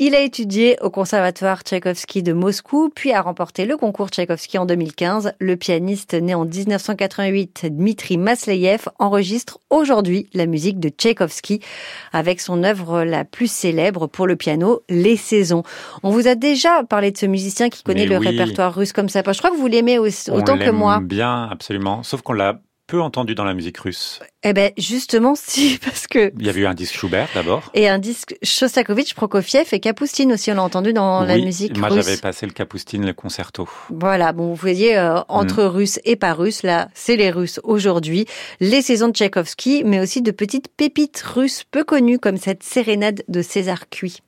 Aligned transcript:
Il 0.00 0.14
a 0.14 0.20
étudié 0.20 0.76
au 0.80 0.90
Conservatoire 0.90 1.62
Tchaïkovski 1.62 2.22
de 2.22 2.32
Moscou, 2.32 2.88
puis 2.94 3.12
a 3.12 3.20
remporté 3.20 3.64
le 3.64 3.76
concours 3.76 4.10
Tchaïkovski 4.10 4.56
en 4.56 4.64
2015. 4.64 5.32
Le 5.40 5.56
pianiste 5.56 6.14
né 6.14 6.36
en 6.36 6.44
1988, 6.44 7.66
Dmitri 7.70 8.16
Masleyev, 8.16 8.84
enregistre 9.00 9.58
aujourd'hui 9.70 10.30
la 10.34 10.46
musique 10.46 10.78
de 10.78 10.88
Tchaïkovski 10.88 11.60
avec 12.12 12.40
son 12.40 12.62
œuvre 12.62 13.02
la 13.02 13.24
plus 13.24 13.50
célèbre 13.50 14.06
pour 14.06 14.28
le 14.28 14.36
piano, 14.36 14.82
Les 14.88 15.16
Saisons. 15.16 15.64
On 16.04 16.10
vous 16.10 16.28
a 16.28 16.36
déjà 16.36 16.84
parlé 16.84 17.10
de 17.10 17.18
ce 17.18 17.26
musicien 17.26 17.68
qui 17.68 17.82
connaît 17.82 18.06
le 18.06 18.18
répertoire 18.18 18.72
russe 18.72 18.92
comme 18.92 19.08
ça. 19.08 19.22
Je 19.26 19.38
crois 19.38 19.50
que 19.50 19.56
vous 19.56 19.66
l'aimez 19.66 19.98
autant 19.98 20.58
que 20.58 20.70
moi. 20.70 21.00
Bien, 21.02 21.48
absolument. 21.50 22.04
Sauf 22.04 22.22
qu'on 22.22 22.34
l'a 22.34 22.60
peu 22.88 23.00
entendu 23.00 23.36
dans 23.36 23.44
la 23.44 23.54
musique 23.54 23.78
russe. 23.78 24.18
Eh 24.42 24.52
ben 24.52 24.72
justement 24.76 25.34
si 25.36 25.78
parce 25.78 26.06
que 26.08 26.32
il 26.38 26.46
y 26.46 26.48
avait 26.48 26.62
eu 26.62 26.66
un 26.66 26.74
disque 26.74 26.96
Schubert 26.96 27.28
d'abord 27.34 27.70
et 27.74 27.88
un 27.88 27.98
disque 27.98 28.34
Shostakovich, 28.42 29.14
Prokofiev 29.14 29.68
et 29.72 29.78
Kapustine 29.78 30.32
aussi 30.32 30.50
on 30.50 30.54
l'a 30.54 30.62
entendu 30.62 30.92
dans 30.92 31.22
la 31.22 31.36
musique 31.36 31.76
moi 31.76 31.88
russe. 31.88 31.96
Moi 31.96 32.02
j'avais 32.02 32.16
passé 32.16 32.46
le 32.46 32.52
Kapustine 32.52 33.06
le 33.06 33.12
concerto. 33.12 33.68
Voilà, 33.90 34.32
bon 34.32 34.48
vous 34.48 34.54
voyez 34.54 34.96
euh, 34.96 35.20
entre 35.28 35.62
mm. 35.62 35.66
russes 35.66 36.00
et 36.04 36.16
pas 36.16 36.32
russes 36.32 36.62
là, 36.62 36.88
c'est 36.94 37.16
les 37.16 37.30
Russes 37.30 37.60
aujourd'hui, 37.62 38.24
les 38.60 38.80
saisons 38.80 39.08
de 39.08 39.12
Tchaïkovski 39.12 39.84
mais 39.84 40.00
aussi 40.00 40.22
de 40.22 40.30
petites 40.30 40.68
pépites 40.68 41.20
russes 41.20 41.64
peu 41.70 41.84
connues 41.84 42.18
comme 42.18 42.38
cette 42.38 42.62
sérénade 42.62 43.22
de 43.28 43.42
César 43.42 43.88
Cui. 43.90 44.22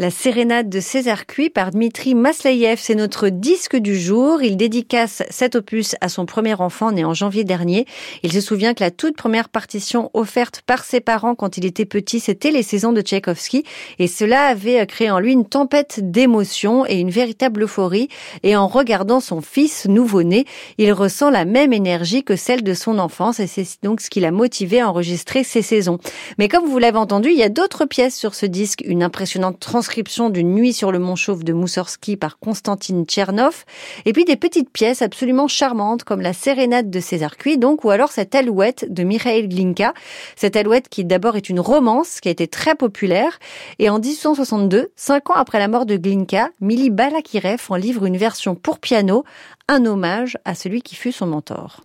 La 0.00 0.10
sérénade 0.10 0.70
de 0.70 0.80
César 0.80 1.26
Cui 1.26 1.50
par 1.50 1.72
Dmitri 1.72 2.14
Masleyev, 2.14 2.78
c'est 2.80 2.94
notre 2.94 3.28
disque 3.28 3.76
du 3.76 4.00
jour. 4.00 4.42
Il 4.42 4.56
dédicace 4.56 5.22
cet 5.28 5.56
opus 5.56 5.94
à 6.00 6.08
son 6.08 6.24
premier 6.24 6.54
enfant 6.54 6.90
né 6.90 7.04
en 7.04 7.12
janvier 7.12 7.44
dernier. 7.44 7.84
Il 8.22 8.32
se 8.32 8.40
souvient 8.40 8.72
que 8.72 8.82
la 8.82 8.90
toute 8.90 9.14
première 9.14 9.50
partition 9.50 10.10
offerte 10.14 10.62
par 10.64 10.84
ses 10.84 11.00
parents 11.00 11.34
quand 11.34 11.58
il 11.58 11.66
était 11.66 11.84
petit, 11.84 12.18
c'était 12.18 12.50
les 12.50 12.62
saisons 12.62 12.94
de 12.94 13.02
Tchaïkovski. 13.02 13.62
Et 13.98 14.06
cela 14.06 14.44
avait 14.44 14.86
créé 14.86 15.10
en 15.10 15.18
lui 15.18 15.34
une 15.34 15.44
tempête 15.44 16.00
d'émotions 16.02 16.86
et 16.86 16.98
une 16.98 17.10
véritable 17.10 17.64
euphorie. 17.64 18.08
Et 18.42 18.56
en 18.56 18.68
regardant 18.68 19.20
son 19.20 19.42
fils 19.42 19.84
nouveau-né, 19.86 20.46
il 20.78 20.94
ressent 20.94 21.28
la 21.28 21.44
même 21.44 21.74
énergie 21.74 22.24
que 22.24 22.36
celle 22.36 22.62
de 22.62 22.72
son 22.72 22.98
enfance. 22.98 23.38
Et 23.38 23.46
c'est 23.46 23.66
donc 23.82 24.00
ce 24.00 24.08
qui 24.08 24.20
l'a 24.20 24.30
motivé 24.30 24.80
à 24.80 24.88
enregistrer 24.88 25.44
ces 25.44 25.60
saisons. 25.60 25.98
Mais 26.38 26.48
comme 26.48 26.64
vous 26.64 26.78
l'avez 26.78 26.96
entendu, 26.96 27.28
il 27.28 27.36
y 27.36 27.42
a 27.42 27.50
d'autres 27.50 27.84
pièces 27.84 28.16
sur 28.16 28.34
ce 28.34 28.46
disque. 28.46 28.82
Une 28.86 29.02
impressionnante 29.02 29.60
transcription 29.60 29.89
d'une 30.30 30.54
nuit 30.54 30.72
sur 30.72 30.92
le 30.92 30.98
Mont 30.98 31.16
Chauve 31.16 31.44
de 31.44 31.52
Moussorski 31.52 32.16
par 32.16 32.38
Konstantin 32.38 33.04
Tchernov, 33.04 33.64
et 34.04 34.12
puis 34.12 34.24
des 34.24 34.36
petites 34.36 34.70
pièces 34.70 35.02
absolument 35.02 35.48
charmantes 35.48 36.04
comme 36.04 36.20
la 36.20 36.32
Sérénade 36.32 36.90
de 36.90 37.00
César 37.00 37.36
Cui, 37.36 37.58
donc, 37.58 37.84
ou 37.84 37.90
alors 37.90 38.12
cette 38.12 38.34
Alouette 38.34 38.86
de 38.92 39.02
Mikhail 39.02 39.48
Glinka. 39.48 39.92
Cette 40.36 40.56
Alouette 40.56 40.88
qui 40.88 41.04
d'abord 41.04 41.36
est 41.36 41.48
une 41.48 41.60
romance 41.60 42.20
qui 42.20 42.28
a 42.28 42.30
été 42.30 42.46
très 42.46 42.74
populaire, 42.74 43.38
et 43.78 43.90
en 43.90 43.98
1862, 43.98 44.92
cinq 44.96 45.30
ans 45.30 45.34
après 45.34 45.58
la 45.58 45.68
mort 45.68 45.86
de 45.86 45.96
Glinka, 45.96 46.50
Mili 46.60 46.90
Balakirev 46.90 47.60
en 47.68 47.76
livre 47.76 48.04
une 48.06 48.16
version 48.16 48.54
pour 48.54 48.78
piano, 48.78 49.24
un 49.68 49.84
hommage 49.86 50.38
à 50.44 50.54
celui 50.54 50.82
qui 50.82 50.94
fut 50.94 51.12
son 51.12 51.26
mentor. 51.26 51.82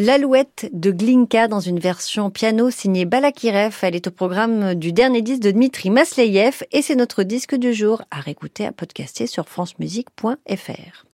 L'alouette 0.00 0.70
de 0.72 0.92
Glinka 0.92 1.48
dans 1.48 1.58
une 1.58 1.80
version 1.80 2.30
piano 2.30 2.70
signée 2.70 3.04
Balakirev. 3.04 3.76
Elle 3.82 3.96
est 3.96 4.06
au 4.06 4.12
programme 4.12 4.76
du 4.76 4.92
dernier 4.92 5.22
disque 5.22 5.42
de 5.42 5.50
Dmitri 5.50 5.90
Masleyev 5.90 6.62
et 6.70 6.82
c'est 6.82 6.94
notre 6.94 7.24
disque 7.24 7.56
du 7.56 7.74
jour 7.74 8.02
à 8.12 8.20
réécouter, 8.20 8.64
à 8.64 8.70
podcaster 8.70 9.26
sur 9.26 9.48
francemusique.fr. 9.48 11.04